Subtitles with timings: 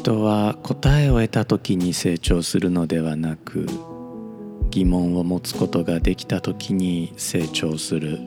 [0.00, 3.66] 人は答えを得た時に成長するのではなく
[4.70, 8.18] 疑問を持つことができた時に成長する。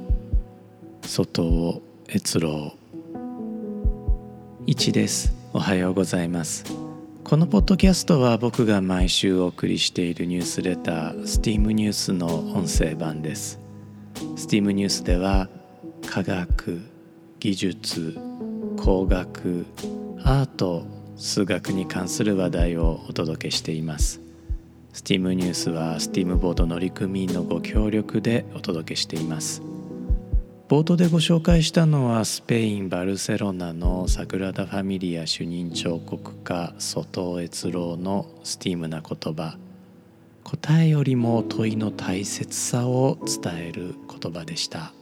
[1.01, 1.81] 外を
[2.13, 2.75] 越郎
[4.67, 5.34] 一です。
[5.52, 6.63] おはようございます。
[7.23, 13.59] このポッドキャストは僕が毎週お送りしているニュースレター STEAM ニュースの音声版です。
[14.35, 15.49] STEAM ニュースでは
[16.05, 16.84] 科学
[17.40, 18.16] 技術
[18.77, 19.66] 工学
[20.23, 24.22] アート数学に関する話題をお届けしています。
[24.94, 29.62] STEAM ニュースは STEAM ボード乗組員のご協力でお届けしています。
[30.70, 39.58] 冒頭でご紹介したのはスペイン・バルセロナのサグラダ・ファミリア主任彫刻家外尾悦郎のスティームな言葉。
[40.44, 44.94] 答えよりも問いの大切さを伝える言葉でした。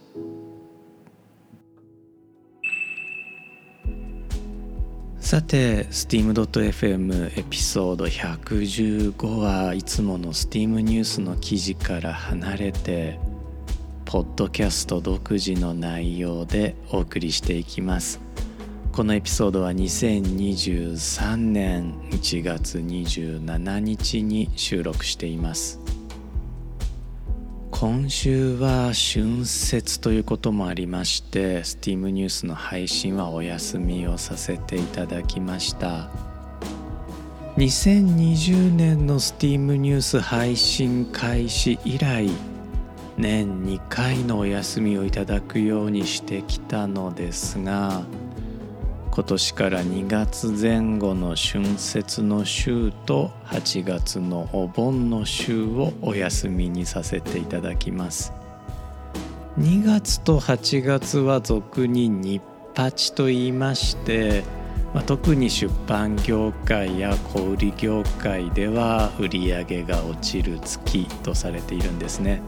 [5.32, 13.18] さて steam.fm エピソード115はいつもの Steam ニュースの記事から離れて
[14.04, 18.20] ポッドキャスト独自の内容でお送りしていきます。
[18.92, 25.81] このエピソードは2023年1月27日に収録しています。
[27.82, 36.08] 今週は春節ということもありまして STEAM ニュースの配信はお休みをさせていただきました。
[37.56, 42.30] 2020年の STEAM ニュース配信開始以来
[43.18, 48.04] 年2回のお休みをいただくようにしてきたのですが
[49.14, 58.32] 今年から2月前後の春節の週と8月のお盆の週をお休みにさせていただきます。
[59.58, 62.40] 2月と8月は俗に日
[62.74, 64.44] 八と言いまして、
[64.94, 72.40] まあ、特に出版業界や小売業界では売り上げが落ちる月とされているんですね。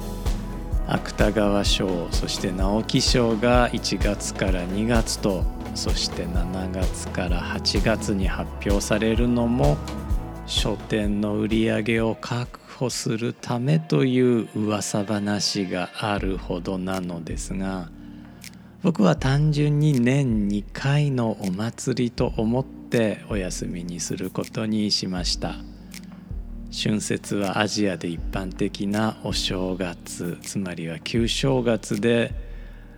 [0.86, 9.76] 芥川賞そして直木賞が1月から2月とそして7月から8月に発表されるのも
[10.46, 17.88] 書店の売り上げを確保するためという噂話があるほどなのですが
[18.82, 25.54] 僕は単純に年2回のお祭りと思ってお休みにすることにしました。
[26.76, 32.34] 春節はアジアで一般的なお正月つまりは旧正月で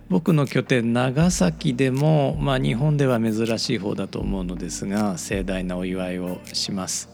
[0.09, 7.09] 僕の拠点長崎でも、まあ、日本では珍しい方だと思うのですが盛大なお祝いをします。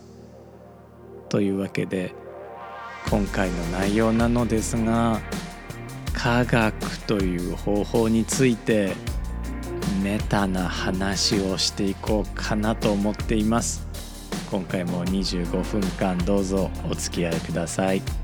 [1.30, 2.14] というわけで
[3.09, 5.20] 今回の内容なのですが
[6.14, 8.94] 科学という方法について
[10.03, 13.88] メタな話をしていこうかなと思っています
[14.52, 18.22] 今回も25分間どうぞお付き合いください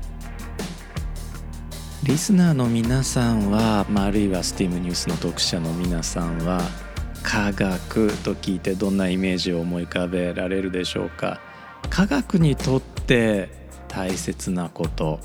[2.02, 6.62] リスナーの皆さんは、まあ、あるいは STEAM ニュースの読者の皆さんは
[7.22, 11.42] 科学と聞いてどんなイメージを思い浮かべられるでしょうか？
[11.90, 13.50] 科学にとって
[13.86, 15.20] 大切なこと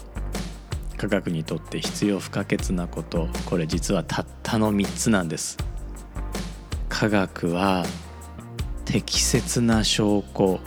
[0.97, 3.29] 科学にとって必要不可欠なこと。
[3.45, 5.57] これ実はたったの3つなんです。
[6.89, 7.85] 科学は
[8.83, 10.59] 適切な証拠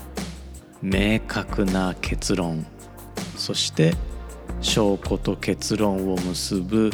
[0.80, 2.66] 明確な結論。
[3.36, 3.94] そして
[4.60, 6.90] 証拠と結論を結ぶ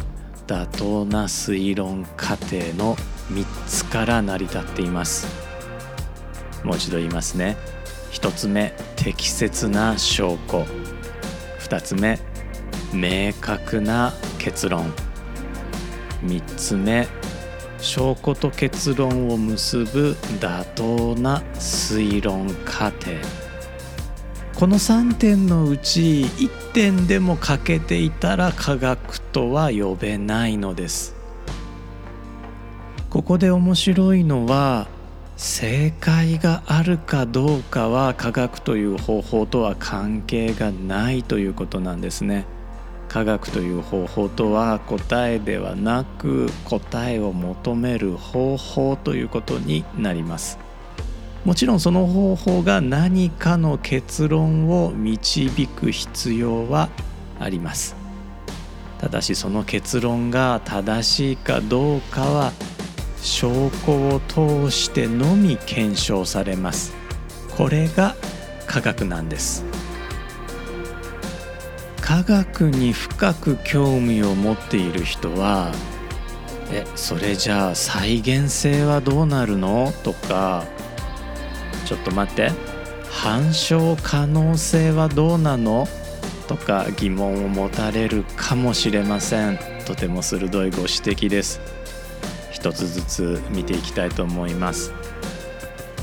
[0.47, 2.97] 妥当な推論過程の
[3.31, 5.27] 3つから成り立っています。
[6.63, 7.57] もう一度言いますね。
[8.13, 10.67] 1つ目適切な証拠。
[11.61, 12.19] 2つ目
[12.93, 14.93] 明確な結論。
[16.23, 17.07] 3つ目
[17.79, 23.44] 証拠と結論を結ぶ妥当な推論過程。
[24.57, 31.17] この3点のうち1点でも欠けていたら科学とは呼べないのです。
[33.11, 34.87] ここで面白いのは
[35.37, 42.47] 正解があるかどうかは科学という方法とは関係がないということなんですね。
[43.09, 50.64] 科学という方法とは答えではなく答えを求める方法ということになります。
[51.45, 56.89] もちろんその方法が何かの結論を導く必要は
[57.39, 57.97] あります。
[58.99, 62.53] ただしその結論が正しいかどうかは
[63.21, 66.95] 証拠を通してのみ検証されます。
[67.57, 68.15] これが
[68.67, 69.65] 科学なんです。
[72.01, 75.73] 科学に深く興味を持っている人は
[76.71, 79.93] えそれじゃあ再現性はどうなるの？
[80.03, 80.65] とか
[81.85, 82.51] ちょっと待って。
[83.11, 85.87] 反証可能性はどうなの？
[86.49, 89.59] とか疑問を持たれるかもしれません。
[89.87, 91.61] とても鋭いご指摘です。
[92.51, 94.93] 一つずつ見ていきたいと思います。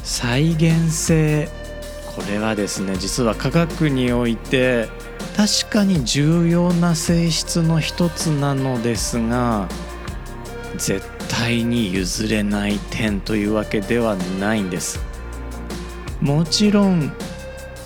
[0.03, 1.49] 再現性。
[2.15, 4.89] これはですね実は科学において
[5.37, 9.69] 確かに重要な性質の一つなのですが
[10.75, 14.99] 絶対に譲れない点というわけではないんです。
[16.21, 17.12] もちろん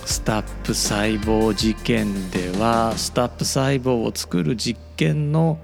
[0.04, 5.58] スタップ細胞実験ではスタップ細胞を作る実験の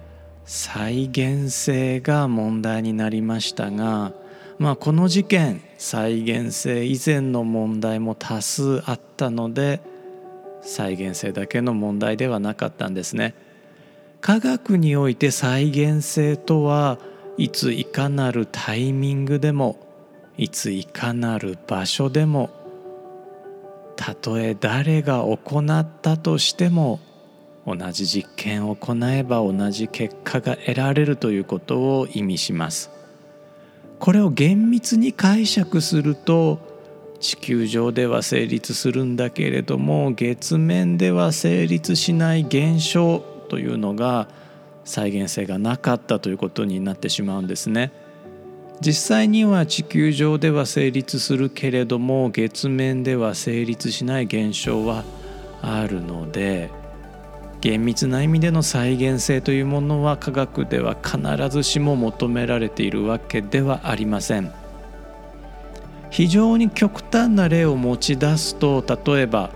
[0.47, 4.13] 再現性が問題になりましたが、
[4.59, 9.83] まあ、この事件再現性以前の問題も多数あったので
[10.63, 13.35] 再現性だけの問題ではなかったんですね。
[14.23, 16.99] 科学において再現性とは
[17.37, 19.79] いついかなるタイミングでも
[20.39, 22.62] いついかなる場所でも
[23.97, 27.01] たとえ誰が行ったとしても
[27.67, 32.91] 同じ実験を行えば同じ結果が得られるということを意味します。
[33.99, 36.59] これを厳密に解釈すると
[37.21, 44.27] 地球上では成立するんだけれども月面では成立しない現象というのが
[44.85, 47.93] 再現性がなかったということになってしまうんですね。
[48.81, 55.05] 実際には地球上では成立するけれども月面では成立しない現象は
[55.61, 56.71] あるので
[57.61, 64.53] 厳密な意味での再現性というものは科学では必ずしも求められているわけではありません。
[66.11, 69.51] 非常に極端な例を持ち出すと例えば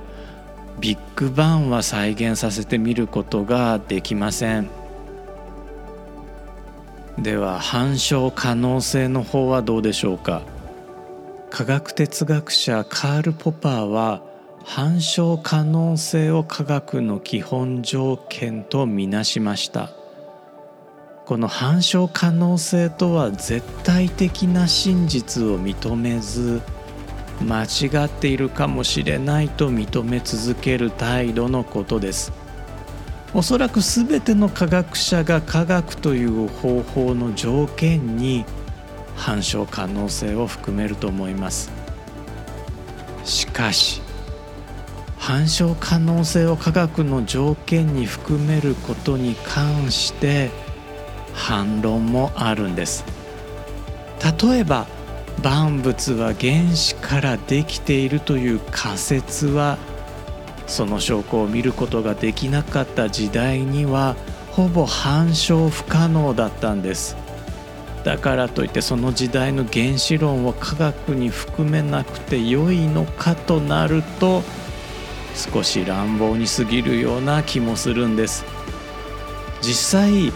[0.81, 4.76] ビッグバンは再現させてみることができません。
[7.19, 10.43] では反証可能性の方はどうでしょうか？
[11.51, 14.23] 科学哲学者カール・ポパーは
[14.65, 19.91] 反証可能性を科学の基本条件とみなしました。
[21.25, 26.61] この反証可能性とは絶対的な真実を認めず
[27.41, 32.33] 間違っているかもしれないと認め続ける態度のことです。
[33.37, 38.47] おそらく全ての科学者が科学という方法の条件に
[39.15, 41.71] 反証可能性を含めると思います。
[43.25, 44.01] しかし
[45.19, 50.49] 反証可能性を科学の条件に含めることに関して
[51.35, 53.05] 反論もあるんです。
[54.41, 54.87] 例えば
[55.43, 59.77] 万物は原子からできているという仮説は
[60.67, 64.17] その証拠を見ることができなかった時代には
[64.51, 67.17] ほぼ反証不可能だったんです。
[68.05, 74.43] だからといってその時代の原子論を科学に含めなくて良いのかとなると
[75.35, 78.45] 少し乱暴に過ぎるような気もするんです。
[79.61, 80.33] 実際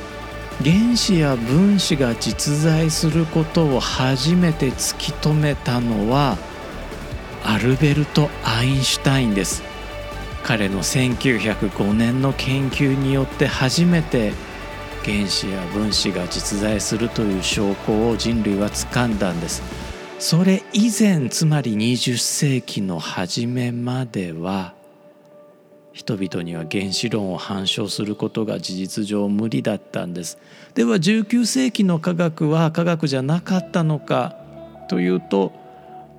[0.63, 6.37] 原子や分子が実在することを初めて突き止めたのは
[7.45, 9.70] アルベルト・アインシュタインです。
[10.43, 14.33] 彼の1905年の研究によって初めて
[15.05, 19.63] 原子や分子が実在するという証拠を人類は掴んだんです。
[20.19, 24.75] それ以前つまり20世紀の初めまでは
[25.93, 30.39] 人々には原子論を反証することが事実上無理だったんです。
[30.75, 34.37] では19世紀の科学は科学じゃなかったのか
[34.89, 35.53] というと、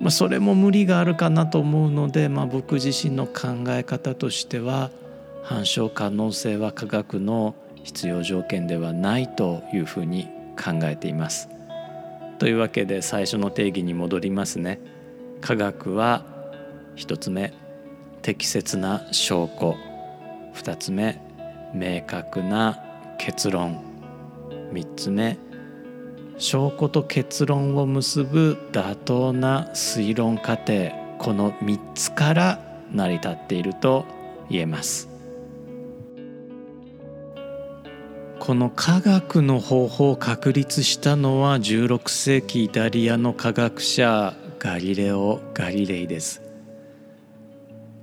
[0.02, 4.90] まあ、それも無理があるかなと思うので、まあ、僕自身の考え方としては
[5.44, 10.28] 反証可能性は科学の必要条件ではないというふうに
[10.58, 11.50] 考えています。
[12.40, 14.80] というわけで最初の定義に戻りますね。
[15.40, 16.26] 科学は
[16.96, 17.54] 一つ目
[18.24, 19.76] 適切な証拠
[20.56, 21.22] 2つ目
[21.74, 22.84] 明確な
[23.20, 23.80] 結論
[24.74, 25.38] 3つ目
[26.42, 32.60] 証拠と結論を結ぶ妥当な推論過程この3つから
[32.92, 34.06] 成り立っていると
[34.50, 35.08] 言えます。
[38.40, 46.42] この科学の方法を確立したのは16世紀イタリアの科学者ガリレオ・ガリレイです。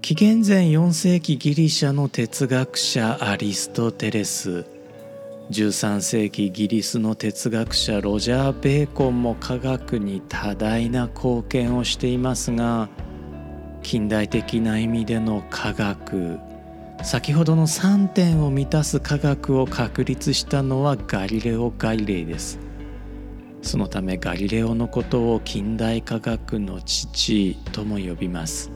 [0.01, 4.78] 紀元前4世紀ギリシャの哲学者アリストテレス。
[5.51, 12.89] 13世紀イギリスの哲学者ロジャー・ベーコンも科学に多大な貢献をしていますが
[13.83, 16.39] 近代的な意味での科学
[17.03, 22.59] 先ほどの3点を満たす科学を確立したのはガリレオ・ガリレイです。
[23.63, 28.71] そのためガリレオのことを近代科学の父とも呼びます。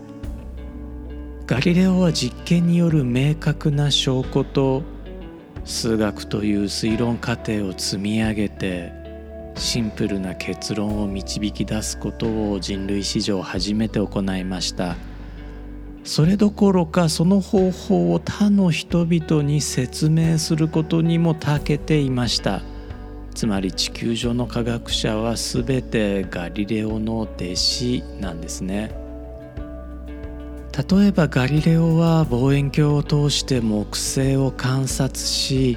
[1.47, 4.83] ガリレオは実験による明確な証拠と
[5.65, 8.93] 数学という推論過程を積み上げて
[9.55, 14.97] シンプルな結論を導き出すことを人類史上初めて行いました。
[16.05, 22.61] それどころかその方法を他の人々に説明することにも長けていました。
[23.35, 29.02] つまり地球上の科学者は全てガリレオの弟子なんですね。
[30.73, 35.77] 例えばガリレオは望遠鏡を通して木星を観察し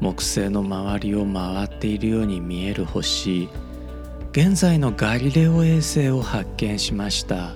[0.00, 3.48] 木星の周りを回っているように見える星
[4.32, 7.54] 現在のガリレオ衛星を発見しました。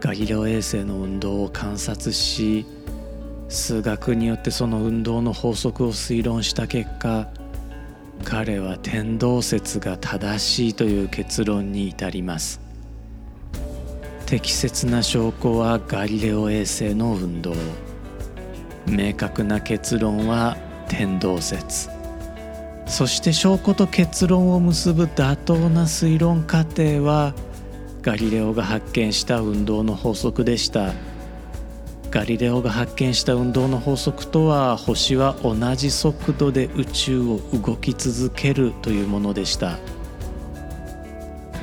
[0.00, 2.64] ガリレオ衛星の運動を観察し
[3.48, 7.28] 数学によってその運動の法則を推論した結果
[8.24, 12.65] 彼は天動説が正しいという結論に至ります。
[14.26, 17.54] 適切な証拠はガリレオ衛星の運動。
[18.84, 20.56] 明確な結論は
[20.88, 21.88] 天動説。
[22.86, 27.34] そして証拠と結論を結ぶ妥当な推論過程は
[28.02, 30.92] ガリレオが発見した運動の法則でした。
[32.10, 39.78] ガリレオが発見した運動の法則とは星は同じ速度で宇宙を動き続けるというものでした。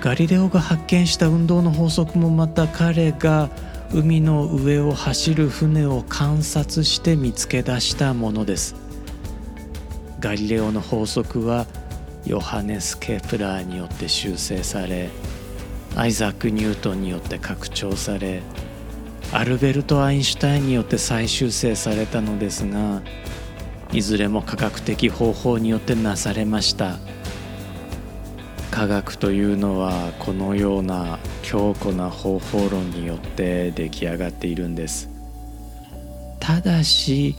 [0.04, 3.50] ガリレオが発見した運動の法則もまた彼が
[3.94, 8.76] 海の上を走る船を観察して見つけ出したものです。
[10.20, 11.68] ガリレオの法則は
[12.26, 15.08] ヨハネス・ケプラーによって修正され
[15.96, 18.42] アイザック・ニュートンによって拡張され
[19.32, 23.02] アルベルト・アインシュタインによって再修正されたのですが
[23.94, 26.98] いずれも科学的方法によってなされました。
[28.74, 35.12] 科学というのはこのような強固な方法論によって出来上がっているんです。
[36.40, 37.36] ただし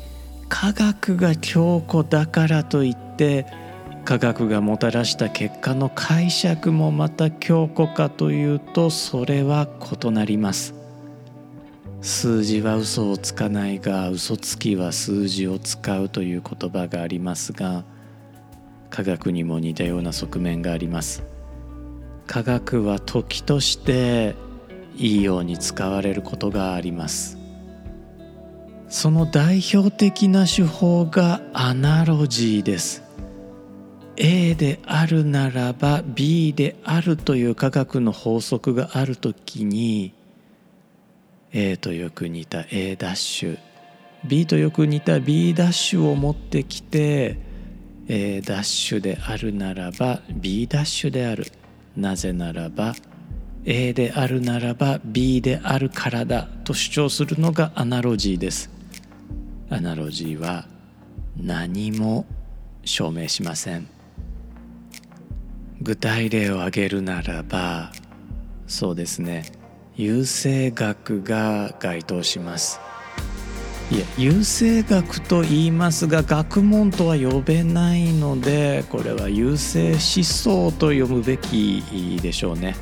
[0.48, 3.46] 科学が強固だからといって
[4.04, 9.66] 科学がもたらした結果の解釈もまた強固かというとそれは
[10.02, 10.72] 異なります。
[12.00, 17.82] 数字は嘘をつかないが嘘つきは数字を使うという言葉がありますが
[18.94, 21.24] 科学にも似たような側面があります。
[22.28, 24.36] 科学は時として
[24.94, 27.36] いいように使われることがあります。
[28.88, 33.02] その代表的な手法がアナロジーです。
[34.16, 40.12] A であるならば B であるという科学の法則があるときに
[41.52, 42.96] A とよく似た A'
[44.24, 45.52] B とよく似た B'
[45.96, 47.53] を持ってきて
[48.08, 48.40] A'
[49.00, 51.46] であるならば B' ダッシュである。
[51.96, 52.94] なぜならば
[53.64, 58.70] A であるならば B であるからだと主張するのがアナロジーです。
[59.70, 60.66] アナロジーは
[61.36, 62.26] 何も
[62.84, 63.88] 証明しません。
[65.80, 67.92] 具体例を挙げるならば
[68.66, 69.44] そうですね。
[69.96, 72.80] 優生学が該当します。
[73.90, 81.82] いや優生学と言いますが学問とは呼べないのでこれは優生思想と読むべき
[82.22, 82.74] でしょうね。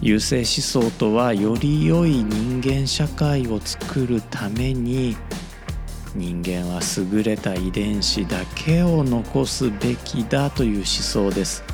[0.00, 5.16] 優生思想とはより良い人間社会を作るために
[6.14, 6.80] 人間は
[7.12, 11.64] 優れた遺伝子だけを残すべきだという思想です。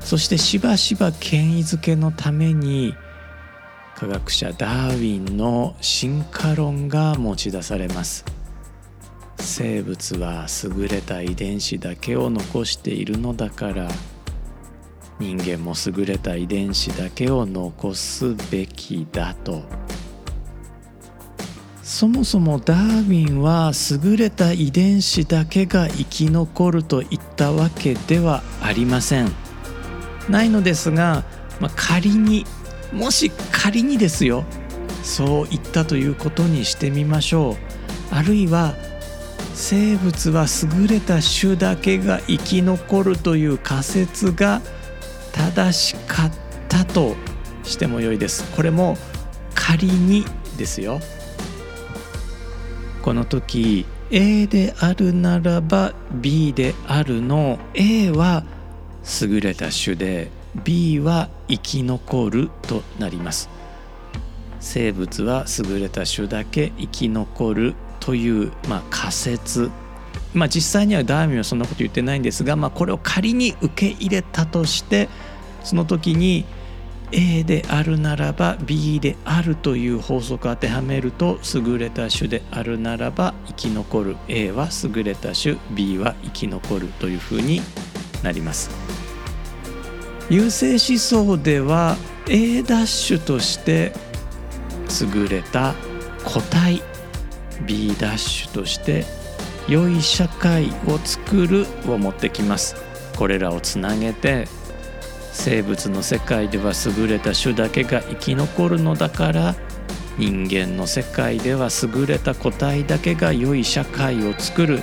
[0.00, 2.94] そしてしばしば権威づけのために
[4.00, 8.24] 科学者ダーウィンの進化論が持ち出されます。
[9.38, 13.90] 生物は優れた遺伝子だけを残しているのだから
[15.18, 19.64] 人間も優れた遺伝子だけを残すべきだと。
[21.82, 29.30] そもそもダーウィンは優れた遺伝子だけが生き残るといったわけではありません。
[30.30, 31.22] ないのですが、
[31.60, 32.46] まあ、仮に
[32.92, 34.44] もし仮にですよ
[35.02, 38.14] そう言ったということにしてみましょう。
[38.14, 38.74] あるいは
[39.54, 40.46] 生物は
[40.80, 44.60] 優れた種だけが生き残るという仮説が
[45.32, 46.32] 正しかっ
[46.68, 47.14] たと
[47.62, 48.44] してもよいです。
[48.54, 48.96] これも
[49.54, 50.24] 仮に
[50.56, 51.00] ですよ。
[53.02, 57.58] この時 A であるならば B であるの。
[57.74, 58.44] A は
[59.22, 60.30] 優れた種で
[60.64, 63.48] B は生き残るとなります。
[64.60, 69.70] 生物は優れた種だけ生き残るという、まあ、仮説。
[70.34, 75.08] まあ実際にはダーウィンはそんなこと言ってないんですが、まあ、これを仮に受け入れたとして
[75.64, 76.44] その時に
[77.12, 84.16] A であるならば B であるという法則を当てはめると優れた種であるならば生き残る。
[84.28, 85.56] A は優れた種。
[85.72, 87.60] B は生き残るというふうに
[88.22, 88.99] なります。
[90.30, 91.96] 優勢思想では
[92.28, 93.92] A ダッシュとして
[95.12, 95.74] 優れた
[96.24, 96.80] 個体
[97.66, 99.04] B ダッシュとして
[99.66, 102.76] 良い社会を作るを持ってきます。
[103.18, 104.46] これらをつなげて
[105.32, 109.56] 生物の世界では優れた種だけが生き残るのだから
[110.16, 114.80] 人間の世界では優れた個体だけが良い社会を作る。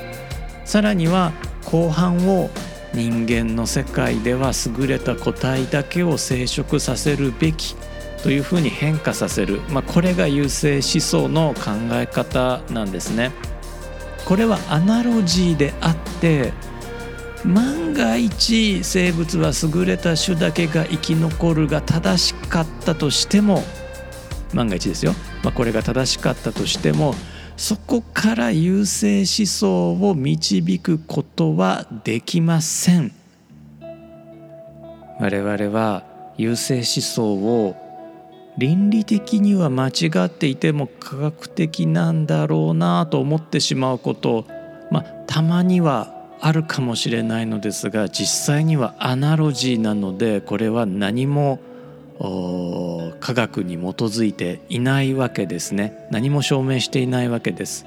[0.66, 1.32] さらには
[1.64, 2.50] 後半を
[2.98, 7.76] 人間の世界では優れた個体だけを生殖させるべき
[8.24, 13.32] というふうに変化させる、まあ、これが優勢思想の考え方なんですね。
[14.26, 16.54] これはアナロジーであって
[17.46, 23.64] 万が一生物は優れた種だけが生き残るが正しかったとしても
[24.56, 25.14] 万が一ですよ、
[25.44, 27.14] まあ、これが正しかったとしても
[27.58, 33.12] そこから優勢思想を導くことはできません。
[35.20, 36.04] 我々は
[36.38, 37.76] 優勢思想を
[38.58, 44.46] 倫理的には間違っていても科学的なんだろうなと思ってしまうこと
[44.92, 51.60] まあたまにはあるかもしれないのですが実際にはアナロジーなのでこれは何も
[52.20, 57.86] 科学に基づいていないわけですね何も証明していないわけです。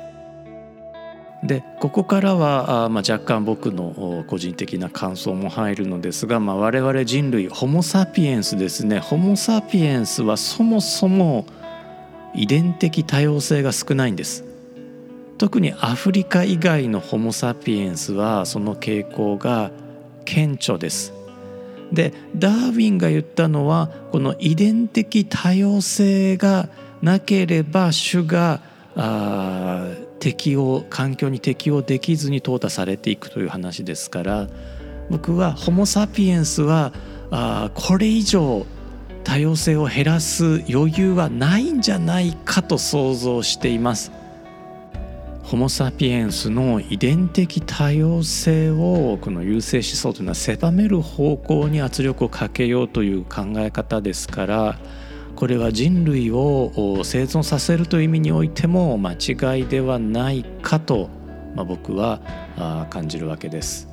[1.43, 11.47] でここからはあ、まあ、若干僕の個人的な感想も入るのですが、まあ、我々人類ホモ・サピエンスですねホモ・サピエンスはそもそも
[12.35, 14.45] 遺伝的多様性が少ないんです。
[15.39, 19.71] 特にアフリカ以外のホモ・サピエンスはその傾向が
[20.27, 21.15] 顕著です。
[21.93, 26.69] でダーウィンが言ったのはこの遺伝的多様性が
[27.03, 28.61] なければ種が
[28.97, 34.49] あ適応環境に適応できずに淘汰されていくという話ですから
[35.09, 36.93] 僕はホモ・サピエンスは
[37.31, 38.67] あこれ以上
[39.25, 44.11] 多様性を減らす余裕はないんじゃないかと想像しています。
[45.51, 54.79] ホモ・サピエンスの遺伝的多様性をこの優勢思想というのは狭める方向に圧力をかけようという考え方ですから
[55.35, 61.11] これは人類を生存させるという意味においても間違いではないかと、
[61.57, 62.21] まあ、僕は
[62.89, 63.89] 感じるわけです。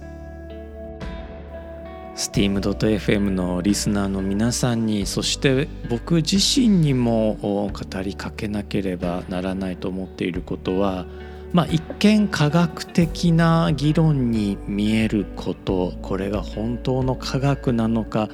[2.15, 11.07] steam.fm のリスナーの皆さんにそして僕自身にも語りかけなければならないと思っていることは
[11.53, 18.29] まあ、一見科学的な議論に見えることこれが本当の科学なのか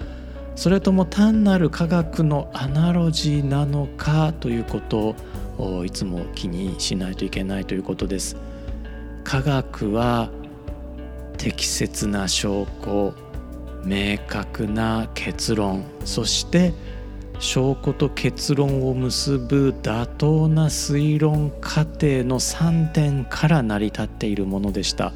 [0.56, 5.16] それとも単なる科学のアナロジーなのかということ
[5.58, 8.36] をいつも気にしないといけないということです。
[9.24, 10.30] 科学は
[11.38, 13.14] 適切な証拠
[13.86, 16.74] 明確な結論そして
[17.40, 25.14] 証拠と結論を結ぶ妥当な推論過程の3点から成り立っているものでした。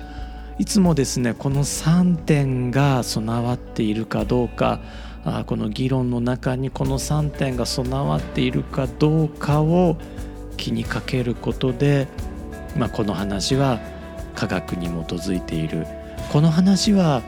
[0.60, 4.80] いつもですねこの3点が備わっているかどうか
[5.24, 9.98] あこの議論の中にこの3点が備わっているかどうかを
[10.56, 12.08] 気にかけることで、
[12.76, 13.80] まあ、この話は
[14.36, 15.86] 科学に基づいている。
[16.32, 17.22] この話は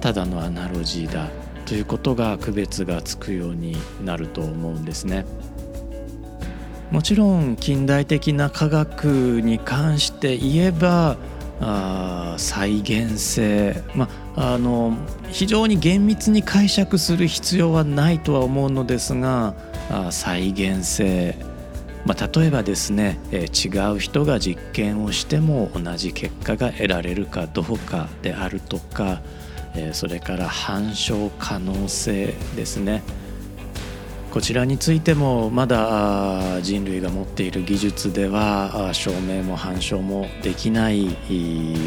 [0.00, 1.39] ただのアナロジーだ。
[1.70, 5.24] ということが区別がつくようになると思うんですね。
[6.90, 11.16] もちろん近代的な科学に関して言えば
[11.60, 14.96] あ再現性、まあの
[15.28, 19.54] 非常に厳密に解釈する必要はないとは思うのですが
[19.92, 21.36] あ再現性、
[22.04, 29.22] ま、例えばですね、えー、違う人が実験をしても同じ結果が得られるかどうかであるとか
[29.74, 33.02] えそれから反証可能性ですね
[34.30, 41.06] こちらについてもまだ人類が持っている技術では証明も反証もできない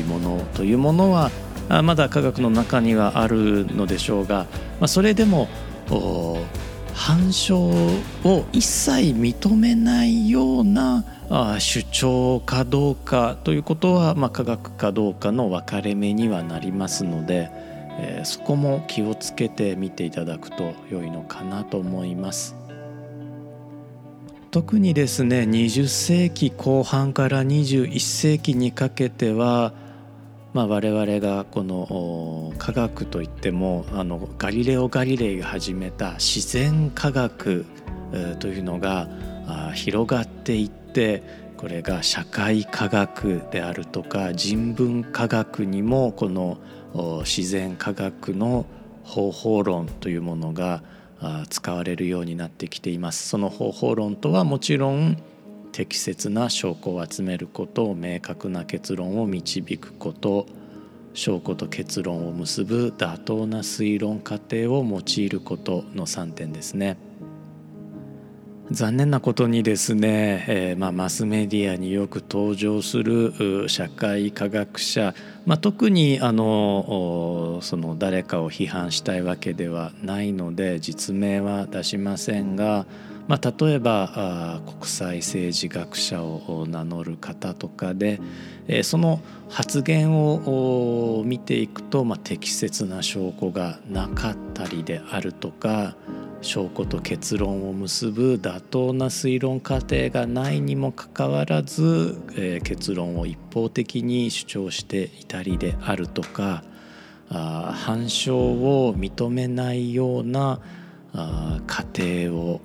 [0.07, 1.31] ものというものは
[1.83, 4.45] まだ科学の中にはあるのでしょうが
[4.87, 5.47] それでも
[6.93, 11.05] 反証を一切認めないような
[11.59, 17.72] 主張かどうかということは、ま、科学かどうかの分かれ目にはなりますので。
[17.99, 22.55] えー、そこも気をつけて見ていただくと良いのかなと思います。
[24.51, 29.73] 特にですね20世紀後半から21世紀にかけては
[30.53, 37.65] まあ、我々がこの科学といってもあのガリレオ・ガリレイが始めた自然科学
[38.39, 39.09] というのが
[39.73, 41.23] 広がっていって
[41.57, 46.59] これが社会科学であるとか人文科学にもこの
[46.93, 48.65] 自然科学の
[49.03, 50.83] 方法論というものが
[51.49, 55.17] 使われるようになってきていますその方法論とはもちろん
[55.71, 60.45] 適切な証拠を集めること明確な結論を導くこと
[61.13, 66.97] 証拠と結論を結ぶ妥当な推論過程を用いることの3点ですね。
[68.73, 75.13] 残念なことにですね、えー、まあ、マスメディアによく登場する社会科学者、
[75.45, 82.87] まあ、特にあのその誰かを批判したいわけではないので実名は出しませんが、
[83.27, 88.19] まあ、例えば国際政治学者を名乗る方とかで、
[88.67, 95.95] えー、その発言を見ていくと、ま、適切な証拠がなかったりであるとか
[96.43, 106.63] 証拠と結論を結ぶ妥当な推論過程がないにもかかわらず、えー、結論を一方的に主張していたりであるとか
[107.29, 110.59] あ反証を認めないような
[111.13, 112.61] あ過程を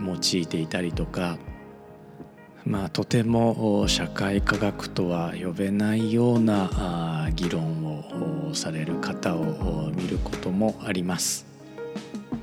[0.00, 1.38] 用いていたりとか
[2.64, 6.68] まあ、とても社会科学とは呼べないような
[7.24, 11.47] あ議論をされる方を見ることもあります。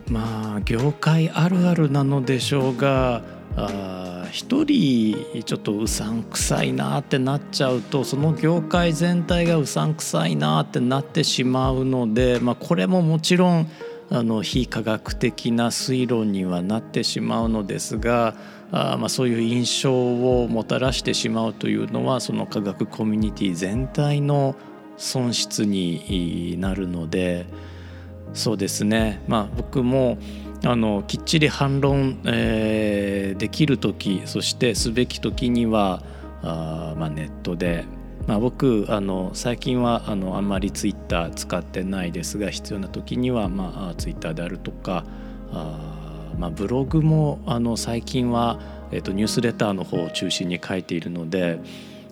[0.09, 3.21] まあ業界あるあるなのでしょうが
[4.31, 13.69] 一人ちょっとうさんくさいなってなっちゃうとその業界全体がうさんくさいなってなってしまうので、まあ、これももちろん
[14.11, 18.35] あの非科学的な推論にはなってしまうのですが
[18.71, 24.55] あまあそういう印象をもたらしてしまうというのはその科学コミュニティ全体の
[24.97, 27.45] 損失になるので。
[28.35, 30.17] そうですね、まあ、僕も
[30.63, 36.03] あのきっちり反論、えー、できる時そしてすべき時には
[36.43, 37.85] あ、まあ、ネットで、
[38.27, 45.05] まあ、僕あの最近はあのあんまりツイッター使ってないですが必要な時には、まあ、ツイッターであるとか
[45.51, 48.59] あ、まあ、ブログもあの最近は、
[48.91, 51.59] えーとニュースレターの方を中心に書いているので。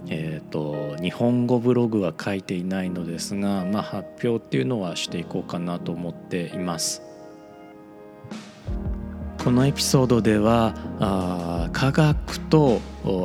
[0.10, 7.02] えーと、日本語ブログは書いていないのですが、まあ、発表っていうのはしていこうかなと思っています。
[9.44, 12.80] このエピソードではあ科学と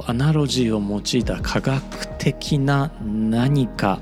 [0.07, 4.01] アナロジーを用いた科学的な何か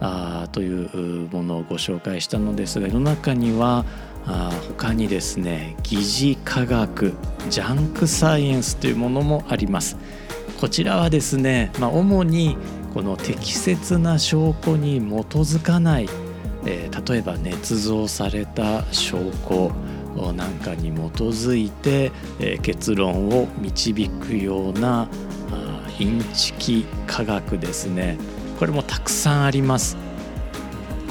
[0.00, 3.84] あというものをご紹介したのですが世の中には
[4.26, 7.14] あ他にですね疑似科学
[7.48, 9.96] ジャンクサイエンスというものもあります。
[10.60, 12.56] こちらはですね、まあ、主に
[12.92, 15.02] この適切な証拠に基
[15.38, 16.08] づかない、
[16.64, 19.72] えー、例えば捏造された証拠
[20.32, 25.08] なんかに基づいて、えー、結論を導くような
[25.98, 28.16] インチキ科学ですね。
[28.58, 30.03] これもたくさんあります。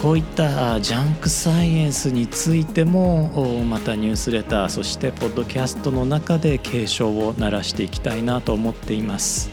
[0.03, 9.49] こういったジャンクサイエンスについてもまたニュースレターそしてポッドキャストの中で警鐘を鳴らしていきたいなと思っています。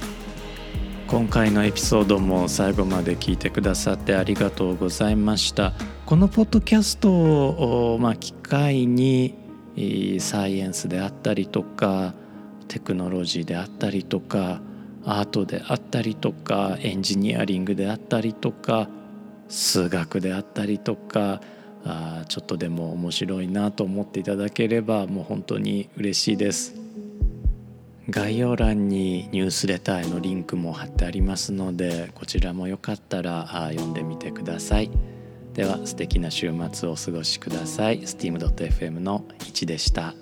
[1.07, 5.73] 今回のエピソードも最後まで聞いてくださってありがとうございました。
[6.05, 9.37] このポッドキャストを、まあ、機会に
[10.19, 12.13] サイエンスであったりとか
[12.67, 14.61] テクノロジーであったりとか
[15.05, 18.89] アートであったりとかエンジニアリングであったりとか
[19.51, 21.43] 数学であったりとか
[21.85, 26.75] あちょっとでも面白いなと思っていただければもう本当に嬉しいです。
[28.09, 34.91] 概要欄にニュースレターへのリンクも貼ってありますのでこちらもよかったらあ読んでみてください。
[35.55, 38.01] では素敵な週末をお過ごしください。
[38.03, 40.15] steam.fm の1でした。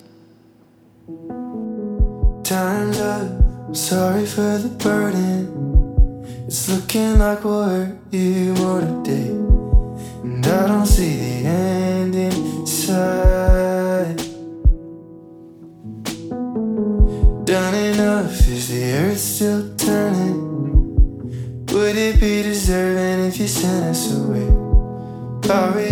[2.43, 5.68] Time's up, sorry for the burden.
[6.49, 9.29] It's looking like hurt you more today.
[10.25, 14.17] And I don't see the end in sight.
[17.45, 21.67] Done enough, is the earth still turning?
[21.67, 24.49] Would it be deserving if you sent us away?
[25.53, 25.88] Are we